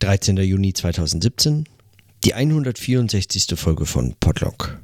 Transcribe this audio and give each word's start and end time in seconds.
13. 0.00 0.36
Juni 0.36 0.72
2017, 0.72 1.64
die 2.24 2.34
164. 2.34 3.58
Folge 3.58 3.84
von 3.84 4.14
Podlog. 4.20 4.80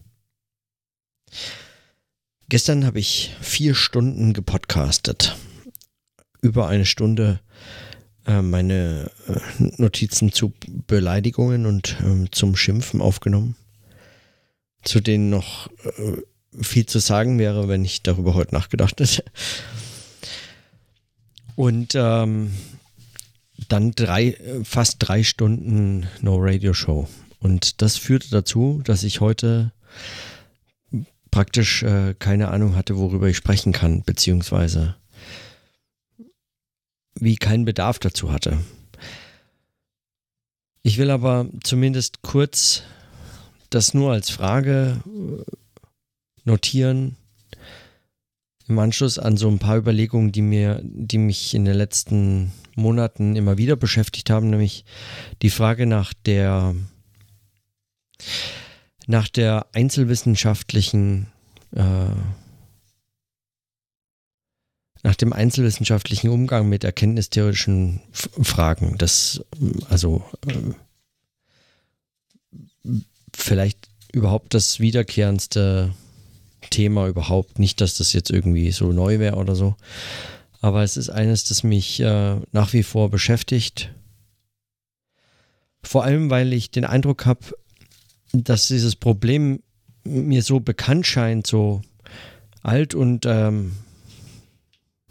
Gestern 2.48 2.84
habe 2.84 2.98
ich 2.98 3.34
vier 3.40 3.74
Stunden 3.74 4.32
gepodcastet. 4.32 5.36
Über 6.42 6.66
eine 6.68 6.84
Stunde 6.84 7.40
äh, 8.26 8.42
meine 8.42 9.10
äh, 9.28 9.62
Notizen 9.76 10.32
zu 10.32 10.52
Beleidigungen 10.86 11.66
und 11.66 11.96
äh, 12.00 12.28
zum 12.32 12.56
Schimpfen 12.56 13.00
aufgenommen, 13.00 13.54
zu 14.82 15.00
denen 15.00 15.30
noch 15.30 15.68
äh, 15.84 16.62
viel 16.62 16.86
zu 16.86 16.98
sagen 16.98 17.38
wäre, 17.38 17.68
wenn 17.68 17.84
ich 17.84 18.02
darüber 18.02 18.34
heute 18.34 18.54
nachgedacht 18.54 19.00
hätte. 19.00 19.24
Und 21.56 21.94
ähm, 21.94 22.50
dann 23.72 23.92
drei, 23.92 24.36
fast 24.64 24.96
drei 24.98 25.22
Stunden 25.22 26.06
No 26.20 26.36
Radio 26.38 26.72
Show. 26.74 27.08
Und 27.40 27.82
das 27.82 27.96
führte 27.96 28.30
dazu, 28.30 28.80
dass 28.84 29.02
ich 29.02 29.20
heute 29.20 29.72
praktisch 31.30 31.82
äh, 31.82 32.14
keine 32.18 32.48
Ahnung 32.48 32.76
hatte, 32.76 32.96
worüber 32.96 33.28
ich 33.28 33.36
sprechen 33.36 33.72
kann, 33.72 34.02
beziehungsweise 34.02 34.96
wie 37.16 37.36
keinen 37.36 37.64
Bedarf 37.64 37.98
dazu 37.98 38.32
hatte. 38.32 38.58
Ich 40.82 40.98
will 40.98 41.10
aber 41.10 41.48
zumindest 41.62 42.22
kurz 42.22 42.82
das 43.70 43.94
nur 43.94 44.12
als 44.12 44.30
Frage 44.30 45.02
notieren, 46.44 47.16
im 48.68 48.78
Anschluss 48.78 49.18
an 49.18 49.36
so 49.36 49.48
ein 49.48 49.58
paar 49.58 49.76
Überlegungen, 49.76 50.32
die 50.32 50.42
mir, 50.42 50.80
die 50.82 51.18
mich 51.18 51.54
in 51.54 51.64
den 51.64 51.74
letzten 51.74 52.52
Monaten 52.76 53.36
immer 53.36 53.58
wieder 53.58 53.76
beschäftigt 53.76 54.30
haben, 54.30 54.50
nämlich 54.50 54.84
die 55.42 55.50
Frage 55.50 55.86
nach 55.86 56.12
der 56.12 56.74
nach 59.06 59.28
der 59.28 59.66
einzelwissenschaftlichen 59.72 61.26
äh, 61.74 62.06
nach 65.02 65.14
dem 65.14 65.34
einzelwissenschaftlichen 65.34 66.30
Umgang 66.30 66.68
mit 66.68 66.82
erkenntnistheoretischen 66.82 68.00
F 68.12 68.30
Fragen. 68.42 68.96
Das 68.96 69.44
also 69.90 70.24
äh, 70.46 70.72
vielleicht 73.34 73.88
überhaupt 74.12 74.54
das 74.54 74.80
wiederkehrendste 74.80 75.92
Thema 76.70 77.06
überhaupt. 77.08 77.58
Nicht, 77.58 77.80
dass 77.80 77.94
das 77.98 78.12
jetzt 78.14 78.30
irgendwie 78.30 78.70
so 78.70 78.92
neu 78.92 79.18
wäre 79.18 79.36
oder 79.36 79.54
so. 79.54 79.76
Aber 80.64 80.82
es 80.82 80.96
ist 80.96 81.10
eines, 81.10 81.44
das 81.44 81.62
mich 81.62 82.00
äh, 82.00 82.36
nach 82.52 82.72
wie 82.72 82.84
vor 82.84 83.10
beschäftigt. 83.10 83.92
Vor 85.82 86.04
allem, 86.04 86.30
weil 86.30 86.54
ich 86.54 86.70
den 86.70 86.86
Eindruck 86.86 87.26
habe, 87.26 87.40
dass 88.32 88.68
dieses 88.68 88.96
Problem 88.96 89.62
mir 90.04 90.42
so 90.42 90.60
bekannt 90.60 91.06
scheint, 91.06 91.46
so 91.46 91.82
alt 92.62 92.94
und 92.94 93.26
ähm, 93.26 93.72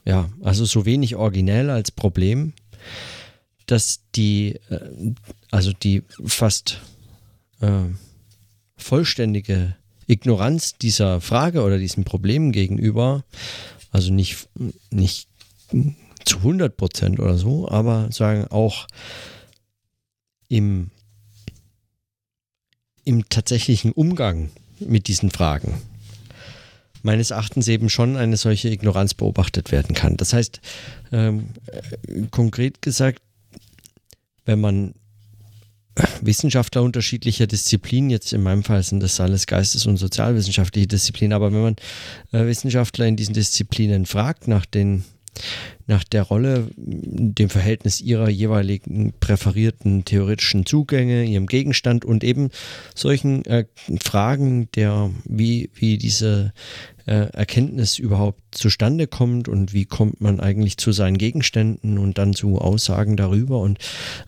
ja, 0.05 0.27
also 0.41 0.65
so 0.65 0.87
wenig 0.87 1.17
originell 1.17 1.69
als 1.69 1.91
Problem, 1.91 2.53
dass 3.67 3.99
die, 4.15 4.59
äh, 4.71 5.13
also 5.51 5.71
die 5.71 6.01
fast 6.25 6.81
äh, 7.61 7.83
vollständige 8.75 9.75
Ignoranz 10.07 10.79
dieser 10.79 11.21
Frage 11.21 11.61
oder 11.61 11.77
diesem 11.77 12.05
Problem 12.05 12.51
gegenüber, 12.51 13.23
also 13.91 14.11
nicht, 14.11 14.49
nicht 14.89 15.27
zu 16.25 16.37
100 16.37 16.75
Prozent 16.77 17.19
oder 17.19 17.37
so, 17.37 17.67
aber 17.69 18.11
sagen 18.11 18.47
auch 18.47 18.87
im, 20.47 20.91
im 23.03 23.27
tatsächlichen 23.29 23.91
Umgang 23.91 24.49
mit 24.79 25.07
diesen 25.07 25.31
Fragen 25.31 25.73
meines 27.03 27.31
Erachtens 27.31 27.67
eben 27.67 27.89
schon 27.89 28.15
eine 28.15 28.37
solche 28.37 28.69
Ignoranz 28.69 29.13
beobachtet 29.13 29.71
werden 29.71 29.93
kann. 29.93 30.17
Das 30.17 30.33
heißt, 30.33 30.61
ähm, 31.11 31.49
äh, 31.67 32.27
konkret 32.31 32.81
gesagt, 32.81 33.21
wenn 34.45 34.59
man 34.59 34.93
Wissenschaftler 36.21 36.81
unterschiedlicher 36.81 37.45
Disziplinen, 37.45 38.09
jetzt 38.09 38.33
in 38.33 38.41
meinem 38.41 38.63
Fall 38.63 38.81
sind 38.81 39.01
das 39.01 39.19
alles 39.19 39.45
geistes- 39.45 39.85
und 39.85 39.97
sozialwissenschaftliche 39.97 40.87
Disziplinen, 40.87 41.33
aber 41.33 41.53
wenn 41.53 41.61
man 41.61 41.75
äh, 42.31 42.47
Wissenschaftler 42.47 43.05
in 43.05 43.15
diesen 43.15 43.33
Disziplinen 43.33 44.05
fragt 44.05 44.47
nach 44.47 44.65
den 44.65 45.03
nach 45.87 46.03
der 46.03 46.23
Rolle, 46.23 46.69
dem 46.77 47.49
Verhältnis 47.49 47.99
ihrer 47.99 48.29
jeweiligen 48.29 49.13
präferierten 49.19 50.05
theoretischen 50.05 50.65
Zugänge, 50.65 51.25
ihrem 51.25 51.47
Gegenstand 51.47 52.05
und 52.05 52.23
eben 52.23 52.49
solchen 52.95 53.43
äh, 53.45 53.65
Fragen 54.01 54.69
der, 54.75 55.11
wie, 55.25 55.69
wie 55.73 55.97
diese 55.97 56.53
Erkenntnis 57.11 57.99
überhaupt 57.99 58.41
zustande 58.51 59.07
kommt 59.07 59.47
und 59.47 59.73
wie 59.73 59.85
kommt 59.85 60.21
man 60.21 60.39
eigentlich 60.39 60.77
zu 60.77 60.91
seinen 60.91 61.17
Gegenständen 61.17 61.97
und 61.97 62.17
dann 62.17 62.33
zu 62.33 62.59
Aussagen 62.59 63.17
darüber. 63.17 63.59
Und 63.59 63.79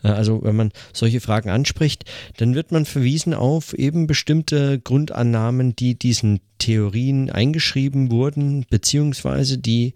äh, 0.03 0.09
also 0.09 0.43
wenn 0.43 0.55
man 0.55 0.71
solche 0.93 1.21
Fragen 1.21 1.49
anspricht, 1.49 2.05
dann 2.37 2.55
wird 2.55 2.71
man 2.71 2.85
verwiesen 2.85 3.33
auf 3.33 3.73
eben 3.73 4.07
bestimmte 4.07 4.79
Grundannahmen, 4.79 5.75
die 5.75 5.95
diesen 5.95 6.41
Theorien 6.57 7.29
eingeschrieben 7.29 8.11
wurden, 8.11 8.65
beziehungsweise 8.69 9.57
die, 9.57 9.93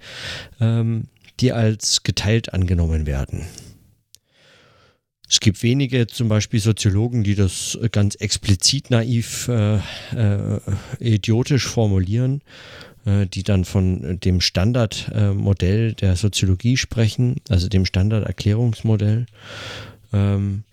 ähm, 0.59 1.05
die 1.39 1.51
als 1.51 2.03
geteilt 2.03 2.53
angenommen 2.53 3.05
werden. 3.05 3.45
Es 5.29 5.39
gibt 5.39 5.61
wenige, 5.61 6.07
zum 6.07 6.27
Beispiel 6.27 6.59
Soziologen, 6.59 7.23
die 7.23 7.35
das 7.35 7.77
ganz 7.91 8.15
explizit 8.15 8.89
naiv, 8.89 9.47
äh, 9.47 9.75
äh, 9.75 10.59
idiotisch 10.99 11.67
formulieren, 11.67 12.41
äh, 13.05 13.27
die 13.27 13.43
dann 13.43 13.63
von 13.63 14.19
dem 14.19 14.41
Standardmodell 14.41 15.93
der 15.93 16.15
Soziologie 16.15 16.77
sprechen, 16.77 17.35
also 17.47 17.69
dem 17.69 17.85
Standarderklärungsmodell, 17.85 19.27
ähm, 20.13 20.63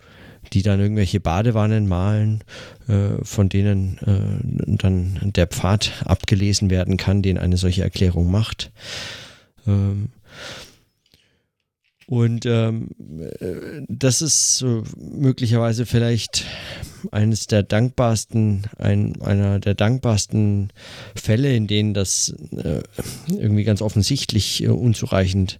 die 0.53 0.63
dann 0.63 0.79
irgendwelche 0.79 1.19
Badewannen 1.19 1.87
malen, 1.87 2.43
äh, 2.87 3.23
von 3.23 3.49
denen 3.49 3.99
äh, 3.99 4.75
dann 4.77 5.33
der 5.35 5.45
Pfad 5.45 5.91
abgelesen 6.03 6.71
werden 6.71 6.97
kann, 6.97 7.21
den 7.21 7.37
eine 7.37 7.57
solche 7.57 7.83
Erklärung 7.83 8.31
macht. 8.31 8.71
Ähm, 9.67 10.09
und 12.07 12.45
ähm, 12.45 12.89
äh, 13.39 13.83
das 13.89 14.21
ist 14.21 14.57
so 14.57 14.83
möglicherweise 14.97 15.85
vielleicht 15.85 16.45
eines 17.11 17.47
der 17.47 17.63
dankbarsten, 17.63 18.63
ein, 18.77 19.21
einer 19.21 19.59
der 19.59 19.75
dankbarsten 19.75 20.71
Fälle, 21.15 21.53
in 21.53 21.67
denen 21.67 21.93
das 21.93 22.33
äh, 22.51 22.81
irgendwie 23.27 23.65
ganz 23.65 23.81
offensichtlich 23.81 24.63
äh, 24.63 24.69
unzureichend 24.69 25.59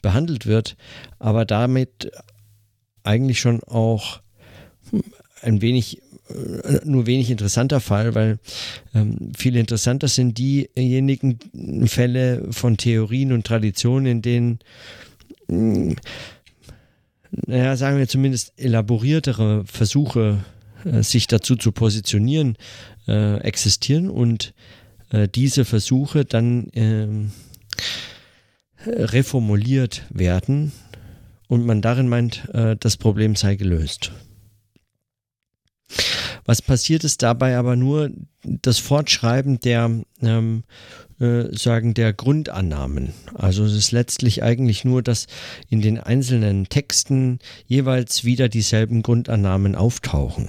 behandelt 0.00 0.46
wird, 0.46 0.76
aber 1.18 1.44
damit 1.44 2.12
eigentlich 3.02 3.40
schon 3.40 3.60
auch 3.64 4.20
ein 5.42 5.60
wenig 5.62 6.00
äh, 6.30 6.80
nur 6.84 7.06
wenig 7.06 7.28
interessanter 7.28 7.80
Fall, 7.80 8.14
weil 8.14 8.38
ähm, 8.94 9.32
viel 9.36 9.56
interessanter 9.56 10.06
sind 10.06 10.38
diejenigen 10.38 11.88
Fälle 11.88 12.46
von 12.52 12.76
Theorien 12.76 13.32
und 13.32 13.44
Traditionen, 13.44 14.06
in 14.06 14.22
denen 14.22 14.58
naja, 15.48 15.96
sagen 17.76 17.98
wir 17.98 18.08
zumindest 18.08 18.52
elaboriertere 18.56 19.64
Versuche, 19.64 20.44
äh, 20.84 21.02
sich 21.02 21.26
dazu 21.26 21.56
zu 21.56 21.72
positionieren, 21.72 22.56
äh, 23.06 23.40
existieren 23.40 24.10
und 24.10 24.54
äh, 25.10 25.28
diese 25.28 25.64
Versuche 25.64 26.24
dann 26.24 26.68
ähm, 26.74 27.32
reformuliert 28.86 30.04
werden 30.10 30.72
und 31.48 31.66
man 31.66 31.82
darin 31.82 32.08
meint, 32.08 32.48
äh, 32.52 32.76
das 32.78 32.96
Problem 32.96 33.36
sei 33.36 33.56
gelöst. 33.56 34.12
Was 36.48 36.62
passiert 36.62 37.04
ist 37.04 37.22
dabei 37.22 37.58
aber 37.58 37.76
nur 37.76 38.10
das 38.42 38.78
Fortschreiben 38.78 39.60
der 39.60 39.90
ähm, 40.22 40.64
äh, 41.20 41.54
sagen, 41.54 41.92
der 41.92 42.14
Grundannahmen. 42.14 43.12
Also 43.34 43.66
es 43.66 43.74
ist 43.74 43.92
letztlich 43.92 44.42
eigentlich 44.42 44.82
nur, 44.82 45.02
dass 45.02 45.26
in 45.68 45.82
den 45.82 46.00
einzelnen 46.00 46.70
Texten 46.70 47.38
jeweils 47.66 48.24
wieder 48.24 48.48
dieselben 48.48 49.02
Grundannahmen 49.02 49.74
auftauchen. 49.74 50.48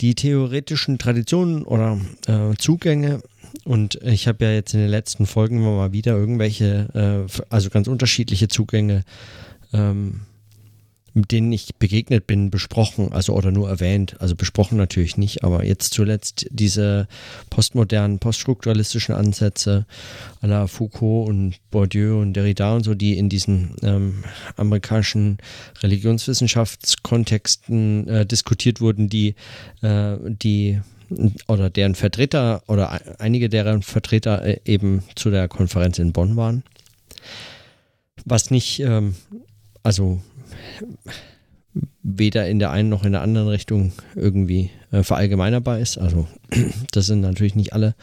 Die 0.00 0.14
theoretischen 0.14 0.98
Traditionen 0.98 1.64
oder 1.64 1.98
äh, 2.28 2.54
Zugänge 2.56 3.22
und 3.64 3.96
ich 4.04 4.28
habe 4.28 4.44
ja 4.44 4.52
jetzt 4.52 4.72
in 4.72 4.78
den 4.78 4.88
letzten 4.88 5.26
Folgen 5.26 5.56
immer 5.56 5.74
mal 5.74 5.92
wieder 5.92 6.12
irgendwelche, 6.12 7.26
äh, 7.28 7.42
also 7.50 7.70
ganz 7.70 7.88
unterschiedliche 7.88 8.46
Zugänge 8.46 9.02
ähm, 9.72 10.20
denen 11.14 11.52
ich 11.52 11.76
begegnet 11.76 12.26
bin, 12.26 12.50
besprochen, 12.50 13.12
also 13.12 13.34
oder 13.34 13.50
nur 13.50 13.68
erwähnt, 13.68 14.16
also 14.20 14.34
besprochen 14.34 14.78
natürlich 14.78 15.18
nicht, 15.18 15.44
aber 15.44 15.64
jetzt 15.64 15.92
zuletzt 15.92 16.46
diese 16.50 17.06
postmodernen, 17.50 18.18
poststrukturalistischen 18.18 19.14
Ansätze 19.14 19.84
à 20.40 20.46
la 20.46 20.66
Foucault 20.66 21.28
und 21.28 21.56
Bourdieu 21.70 22.18
und 22.20 22.32
Derrida 22.32 22.74
und 22.74 22.84
so, 22.84 22.94
die 22.94 23.18
in 23.18 23.28
diesen 23.28 23.76
ähm, 23.82 24.24
amerikanischen 24.56 25.36
Religionswissenschaftskontexten 25.82 28.08
äh, 28.08 28.24
diskutiert 28.26 28.80
wurden, 28.80 29.10
die, 29.10 29.34
äh, 29.82 30.16
die 30.24 30.80
oder 31.46 31.68
deren 31.68 31.94
Vertreter 31.94 32.62
oder 32.68 33.20
einige 33.20 33.50
deren 33.50 33.82
Vertreter 33.82 34.42
äh, 34.44 34.60
eben 34.64 35.02
zu 35.14 35.30
der 35.30 35.48
Konferenz 35.48 35.98
in 35.98 36.12
Bonn 36.12 36.36
waren. 36.36 36.62
Was 38.24 38.50
nicht, 38.50 38.80
ähm, 38.80 39.14
also 39.82 40.22
weder 42.02 42.48
in 42.48 42.58
der 42.58 42.70
einen 42.70 42.88
noch 42.88 43.04
in 43.04 43.12
der 43.12 43.22
anderen 43.22 43.48
Richtung 43.48 43.92
irgendwie 44.14 44.70
äh, 44.90 45.02
verallgemeinerbar 45.02 45.78
ist. 45.78 45.98
Also 45.98 46.28
das 46.92 47.06
sind 47.06 47.20
natürlich 47.20 47.54
nicht 47.54 47.72
alle 47.72 47.94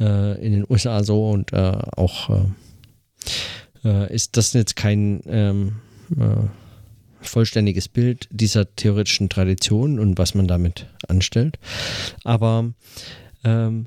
äh, 0.00 0.44
in 0.44 0.52
den 0.52 0.66
USA 0.68 1.02
so 1.02 1.30
und 1.30 1.52
äh, 1.52 1.72
auch 1.96 2.30
äh, 2.30 2.44
äh, 3.84 4.14
ist 4.14 4.36
das 4.36 4.52
jetzt 4.52 4.76
kein 4.76 5.22
ähm, 5.26 5.76
äh, 6.18 6.46
vollständiges 7.20 7.88
Bild 7.88 8.28
dieser 8.30 8.74
theoretischen 8.74 9.28
Tradition 9.28 9.98
und 9.98 10.18
was 10.18 10.34
man 10.34 10.48
damit 10.48 10.86
anstellt. 11.08 11.58
Aber 12.24 12.72
ähm, 13.44 13.86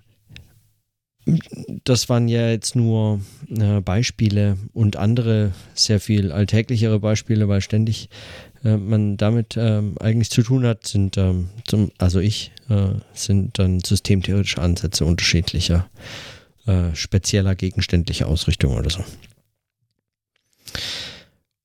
das 1.83 2.07
waren 2.07 2.27
ja 2.27 2.49
jetzt 2.49 2.75
nur 2.75 3.19
äh, 3.49 3.81
Beispiele 3.81 4.57
und 4.73 4.95
andere 4.95 5.53
sehr 5.73 5.99
viel 5.99 6.31
alltäglichere 6.31 6.99
Beispiele, 6.99 7.47
weil 7.47 7.61
ständig 7.61 8.09
äh, 8.63 8.77
man 8.77 9.17
damit 9.17 9.57
äh, 9.57 9.81
eigentlich 9.99 10.29
zu 10.29 10.43
tun 10.43 10.65
hat, 10.65 10.85
sind 10.85 11.17
ähm, 11.17 11.49
zum, 11.65 11.91
also 11.97 12.19
ich, 12.19 12.51
äh, 12.69 12.89
sind 13.13 13.57
dann 13.57 13.79
systemtheoretische 13.79 14.61
Ansätze 14.61 15.05
unterschiedlicher, 15.05 15.89
äh, 16.67 16.93
spezieller 16.93 17.55
gegenständlicher 17.55 18.27
Ausrichtung 18.27 18.75
oder 18.75 18.91
so. 18.91 19.03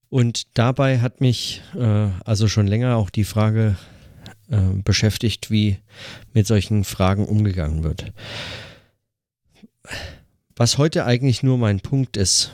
Und 0.08 0.58
dabei 0.58 1.00
hat 1.00 1.20
mich 1.20 1.62
äh, 1.78 2.08
also 2.24 2.48
schon 2.48 2.66
länger 2.66 2.96
auch 2.96 3.10
die 3.10 3.24
Frage 3.24 3.76
beschäftigt, 4.82 5.52
wie 5.52 5.76
mit 6.34 6.44
solchen 6.44 6.82
Fragen 6.82 7.24
umgegangen 7.24 7.84
wird 7.84 8.12
was 10.56 10.78
heute 10.78 11.04
eigentlich 11.04 11.42
nur 11.42 11.58
mein 11.58 11.80
Punkt 11.80 12.16
ist, 12.16 12.52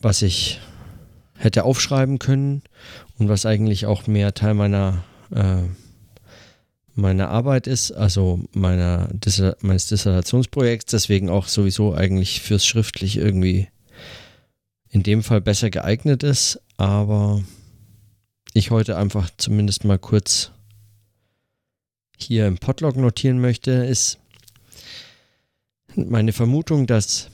was 0.00 0.22
ich 0.22 0.60
hätte 1.36 1.64
aufschreiben 1.64 2.18
können 2.18 2.62
und 3.18 3.28
was 3.28 3.46
eigentlich 3.46 3.86
auch 3.86 4.06
mehr 4.06 4.34
Teil 4.34 4.54
meiner, 4.54 5.04
äh, 5.30 5.62
meiner 6.94 7.28
Arbeit 7.28 7.66
ist, 7.66 7.92
also 7.92 8.40
meiner, 8.52 9.08
meines 9.60 9.86
Dissertationsprojekts, 9.88 10.90
deswegen 10.92 11.28
auch 11.28 11.48
sowieso 11.48 11.94
eigentlich 11.94 12.40
fürs 12.40 12.64
Schriftlich 12.64 13.16
irgendwie 13.16 13.68
in 14.88 15.02
dem 15.02 15.22
Fall 15.22 15.40
besser 15.40 15.70
geeignet 15.70 16.22
ist, 16.22 16.60
aber 16.76 17.42
ich 18.54 18.70
heute 18.70 18.96
einfach 18.96 19.30
zumindest 19.36 19.84
mal 19.84 19.98
kurz 19.98 20.50
hier 22.18 22.46
im 22.46 22.58
Podlog 22.58 22.96
notieren 22.96 23.40
möchte, 23.40 23.70
ist, 23.70 24.18
meine 25.96 26.32
Vermutung, 26.32 26.86
dass 26.86 27.28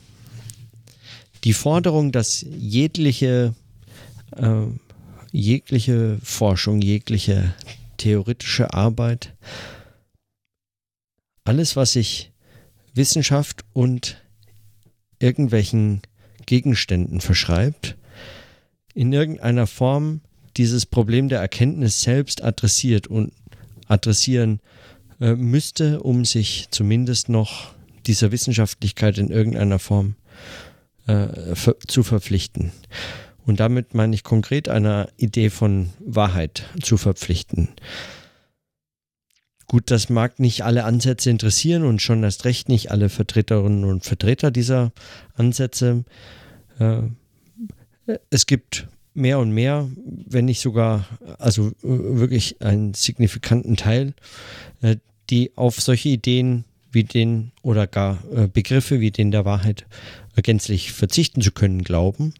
die 1.43 1.53
Forderung, 1.53 2.11
dass 2.11 2.45
jegliche, 2.49 3.53
äh, 4.35 4.65
jegliche 5.31 6.19
Forschung, 6.23 6.81
jegliche 6.81 7.53
theoretische 7.97 8.73
Arbeit, 8.73 9.33
alles, 11.43 11.75
was 11.75 11.93
sich 11.93 12.31
Wissenschaft 12.93 13.63
und 13.73 14.21
irgendwelchen 15.19 16.01
Gegenständen 16.45 17.21
verschreibt, 17.21 17.95
in 18.93 19.13
irgendeiner 19.13 19.67
Form 19.67 20.21
dieses 20.57 20.85
Problem 20.85 21.29
der 21.29 21.39
Erkenntnis 21.39 22.01
selbst 22.01 22.43
adressiert 22.43 23.07
und 23.07 23.31
adressieren 23.87 24.59
äh, 25.19 25.35
müsste, 25.35 26.01
um 26.01 26.25
sich 26.25 26.67
zumindest 26.71 27.29
noch 27.29 27.73
dieser 28.07 28.31
Wissenschaftlichkeit 28.31 29.17
in 29.17 29.29
irgendeiner 29.29 29.79
Form 29.79 30.15
äh, 31.07 31.55
ver 31.55 31.75
zu 31.87 32.03
verpflichten. 32.03 32.71
Und 33.45 33.59
damit 33.59 33.93
meine 33.95 34.13
ich 34.13 34.23
konkret 34.23 34.69
einer 34.69 35.09
Idee 35.17 35.49
von 35.49 35.89
Wahrheit 35.99 36.65
zu 36.81 36.97
verpflichten. 36.97 37.69
Gut, 39.65 39.91
das 39.91 40.09
mag 40.09 40.39
nicht 40.39 40.63
alle 40.63 40.83
Ansätze 40.83 41.29
interessieren 41.29 41.83
und 41.83 42.01
schon 42.01 42.23
erst 42.23 42.45
recht 42.45 42.69
nicht 42.69 42.91
alle 42.91 43.09
Vertreterinnen 43.09 43.85
und 43.85 44.03
Vertreter 44.03 44.51
dieser 44.51 44.91
Ansätze. 45.35 46.05
Äh, 46.79 47.01
es 48.29 48.45
gibt 48.45 48.87
mehr 49.13 49.39
und 49.39 49.51
mehr, 49.51 49.87
wenn 49.95 50.45
nicht 50.45 50.59
sogar, 50.61 51.05
also 51.37 51.71
wirklich 51.81 52.61
einen 52.61 52.93
signifikanten 52.93 53.77
Teil, 53.77 54.13
äh, 54.81 54.97
die 55.29 55.55
auf 55.55 55.79
solche 55.79 56.09
Ideen 56.09 56.65
wie 56.91 57.03
den 57.03 57.51
oder 57.61 57.87
gar 57.87 58.17
äh, 58.33 58.47
Begriffe 58.47 58.99
wie 58.99 59.11
den 59.11 59.31
der 59.31 59.45
Wahrheit 59.45 59.85
äh, 60.35 60.41
gänzlich 60.41 60.91
verzichten 60.91 61.41
zu 61.41 61.51
können 61.51 61.83
glauben. 61.83 62.33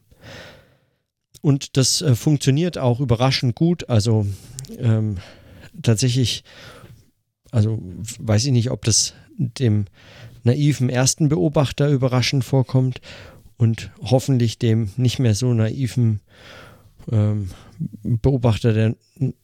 Und 1.41 1.77
das 1.77 2.01
äh, 2.01 2.15
funktioniert 2.15 2.77
auch 2.77 2.99
überraschend 2.99 3.55
gut. 3.55 3.89
Also 3.89 4.25
ähm, 4.77 5.17
tatsächlich, 5.81 6.43
also 7.51 7.81
weiß 8.19 8.45
ich 8.45 8.51
nicht, 8.51 8.71
ob 8.71 8.83
das 8.83 9.13
dem 9.37 9.85
naiven 10.43 10.89
ersten 10.89 11.29
Beobachter 11.29 11.89
überraschend 11.89 12.43
vorkommt 12.43 13.01
und 13.57 13.91
hoffentlich 14.01 14.57
dem 14.57 14.89
nicht 14.97 15.19
mehr 15.19 15.35
so 15.35 15.53
naiven 15.53 16.21
ähm, 17.11 17.49
Beobachter, 18.03 18.73
der 18.73 18.95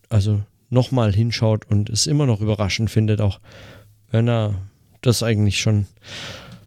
also 0.09 0.41
nochmal 0.69 1.13
hinschaut 1.13 1.69
und 1.69 1.89
es 1.89 2.07
immer 2.07 2.25
noch 2.25 2.41
überraschend 2.41 2.89
findet, 2.89 3.21
auch 3.21 3.39
wenn 4.11 4.27
er 4.27 4.55
das 5.05 5.23
eigentlich 5.23 5.59
schon 5.59 5.87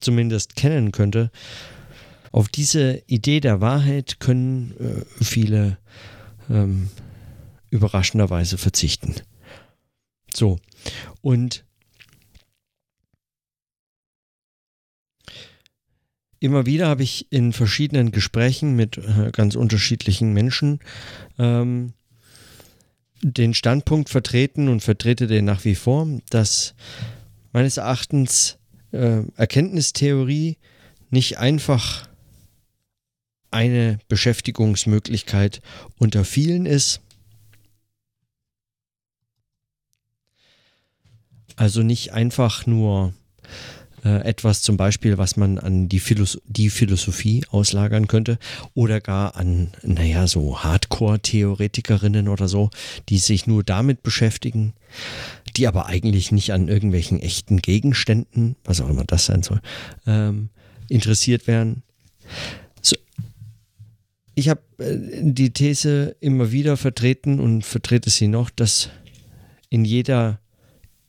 zumindest 0.01 0.57
kennen 0.57 0.93
könnte. 0.93 1.31
Auf 2.33 2.49
diese 2.49 3.03
Idee 3.07 3.41
der 3.41 3.61
Wahrheit 3.61 4.21
können 4.21 4.75
äh, 4.79 5.25
viele 5.25 5.79
ähm, 6.51 6.91
überraschenderweise 7.71 8.59
verzichten. 8.59 9.15
So, 10.35 10.59
und 11.21 11.65
immer 16.41 16.67
wieder 16.67 16.89
habe 16.89 17.03
ich 17.03 17.33
in 17.33 17.53
verschiedenen 17.53 18.13
Gesprächen 18.13 18.77
mit 18.77 18.99
äh, 18.99 19.31
ganz 19.33 19.57
unterschiedlichen 19.57 20.33
Menschen 20.33 20.81
ähm, 21.39 21.95
den 23.23 23.55
Standpunkt 23.55 24.09
vertreten 24.09 24.69
und 24.69 24.81
vertrete 24.81 25.27
den 25.27 25.45
nach 25.45 25.65
wie 25.65 25.75
vor, 25.75 26.07
dass 26.31 26.75
meines 27.53 27.77
Erachtens 27.77 28.59
äh, 28.93 29.23
Erkenntnistheorie 29.37 30.57
nicht 31.11 31.39
einfach 31.39 32.09
eine 33.51 33.99
Beschäftigungsmöglichkeit 34.09 35.61
unter 35.99 36.25
vielen 36.25 36.67
ist. 36.67 37.01
Also 41.57 41.83
nicht 41.83 42.13
einfach 42.13 42.67
nur 42.67 43.15
äh, 44.05 44.23
etwas 44.23 44.63
zum 44.63 44.77
Beispiel, 44.77 45.19
was 45.19 45.37
man 45.37 45.59
an 45.59 45.89
die, 45.89 45.99
Philos 45.99 46.41
die 46.47 46.71
Philosophie 46.71 47.45
auslagern 47.51 48.07
könnte 48.07 48.39
oder 48.75 49.01
gar 49.01 49.35
an, 49.35 49.73
naja, 49.83 50.29
so 50.29 50.63
Hardcore-Theoretikerinnen 50.63 52.29
oder 52.29 52.47
so, 52.47 52.71
die 53.09 53.19
sich 53.19 53.47
nur 53.47 53.65
damit 53.65 54.03
beschäftigen, 54.03 54.75
die 55.59 55.67
aber 55.67 55.87
eigentlich 55.87 56.33
nicht 56.33 56.53
an 56.53 56.69
irgendwelchen 56.69 57.21
echten 57.21 57.59
Gegenständen, 57.59 58.57
was 58.65 58.81
auch 58.81 58.89
immer 58.89 59.05
das 59.05 59.27
sein 59.27 59.43
soll, 59.43 59.61
ähm, 60.07 60.51
interessiert 60.89 61.47
wären. 61.47 61.83
So, 62.81 62.97
ich 64.35 64.49
habe 64.49 64.63
äh, 64.79 64.97
die 65.21 65.53
These 65.53 66.17
immer 66.21 66.53
wieder 66.53 66.77
vertreten 66.77 67.41
und 67.41 67.65
vertrete 67.65 68.09
sie 68.09 68.29
noch, 68.29 68.51
dass 68.51 68.91
in 69.69 69.85
jeder, 69.85 70.41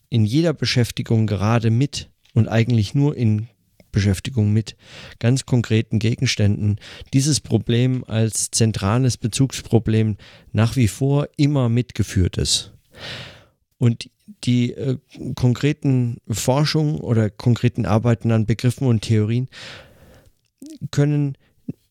in 0.09 0.25
jeder 0.25 0.53
Beschäftigung 0.53 1.27
gerade 1.27 1.69
mit 1.69 2.09
und 2.33 2.47
eigentlich 2.47 2.95
nur 2.95 3.15
in 3.15 3.47
Beschäftigung 3.91 4.51
mit 4.53 4.75
ganz 5.19 5.45
konkreten 5.45 5.99
Gegenständen 5.99 6.79
dieses 7.13 7.39
Problem 7.39 8.03
als 8.05 8.51
zentrales 8.51 9.17
Bezugsproblem 9.17 10.17
nach 10.51 10.75
wie 10.75 10.87
vor 10.87 11.27
immer 11.37 11.69
mitgeführt 11.69 12.37
ist. 12.37 12.73
Und 13.77 14.09
die 14.43 14.73
äh, 14.73 14.97
konkreten 15.35 16.17
Forschungen 16.29 16.99
oder 16.99 17.29
konkreten 17.29 17.85
Arbeiten 17.85 18.31
an 18.31 18.45
Begriffen 18.45 18.87
und 18.87 19.01
Theorien 19.01 19.47
können 20.91 21.37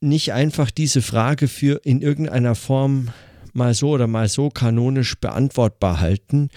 nicht 0.00 0.32
einfach 0.32 0.70
diese 0.70 1.02
Frage 1.02 1.48
für 1.48 1.80
in 1.84 2.00
irgendeiner 2.00 2.54
Form 2.54 3.08
mal 3.52 3.74
so 3.74 3.90
oder 3.90 4.06
mal 4.06 4.28
so 4.28 4.50
kanonisch 4.50 5.16
beantwortbar 5.16 6.00
halten 6.00 6.50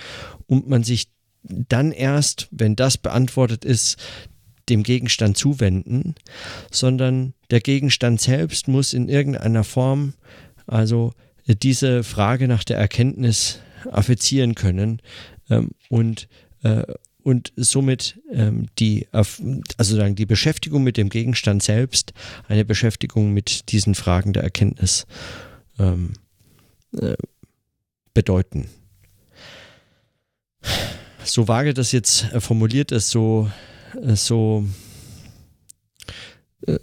und 0.47 0.69
man 0.69 0.83
sich 0.83 1.07
dann 1.43 1.91
erst, 1.91 2.47
wenn 2.51 2.75
das 2.75 2.97
beantwortet 2.97 3.65
ist, 3.65 3.97
dem 4.69 4.83
Gegenstand 4.83 5.37
zuwenden, 5.37 6.15
sondern 6.71 7.33
der 7.49 7.61
Gegenstand 7.61 8.21
selbst 8.21 8.67
muss 8.67 8.93
in 8.93 9.09
irgendeiner 9.09 9.63
Form 9.63 10.13
also 10.67 11.13
diese 11.47 12.03
Frage 12.03 12.47
nach 12.47 12.63
der 12.63 12.77
Erkenntnis 12.77 13.59
affizieren 13.89 14.53
können 14.53 15.01
ähm, 15.51 15.71
und, 15.89 16.27
äh, 16.63 16.83
und 17.23 17.53
somit 17.55 18.19
ähm, 18.31 18.67
die, 18.79 19.07
also 19.11 19.95
sagen, 19.95 20.15
die 20.15 20.25
Beschäftigung 20.25 20.83
mit 20.83 20.97
dem 20.97 21.09
Gegenstand 21.09 21.61
selbst 21.61 22.13
eine 22.47 22.65
Beschäftigung 22.65 23.31
mit 23.33 23.71
diesen 23.71 23.93
Fragen 23.93 24.33
der 24.33 24.43
Erkenntnis 24.43 25.05
ähm, 25.77 26.13
äh, 26.97 27.15
bedeuten. 28.13 28.67
So 31.23 31.47
vage 31.47 31.73
das 31.73 31.91
jetzt 31.91 32.25
formuliert 32.39 32.91
ist, 32.91 33.09
so, 33.09 33.51
äh, 34.01 34.15
so 34.15 34.65
äh, 36.65 36.79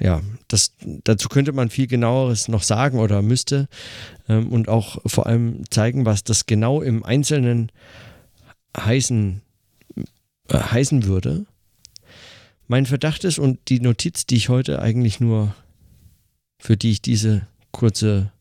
ja, 0.00 0.22
das, 0.48 0.74
dazu 1.04 1.28
könnte 1.28 1.52
man 1.52 1.68
viel 1.68 1.86
genaueres 1.86 2.48
noch 2.48 2.62
sagen 2.62 2.98
oder 2.98 3.20
müsste 3.20 3.68
ähm, 4.28 4.48
und 4.48 4.68
auch 4.68 4.98
vor 5.06 5.26
allem 5.26 5.62
zeigen, 5.70 6.06
was 6.06 6.24
das 6.24 6.46
genau 6.46 6.80
im 6.80 7.04
Einzelnen 7.04 7.70
heißen, 8.76 9.42
äh, 10.48 10.58
heißen 10.58 11.04
würde. 11.04 11.44
Mein 12.66 12.86
Verdacht 12.86 13.24
ist 13.24 13.38
und 13.38 13.58
die 13.68 13.80
Notiz, 13.80 14.26
die 14.26 14.36
ich 14.36 14.48
heute 14.48 14.80
eigentlich 14.80 15.20
nur, 15.20 15.54
für 16.58 16.76
die 16.76 16.92
ich 16.92 17.02
diese 17.02 17.46
kurze 17.70 18.32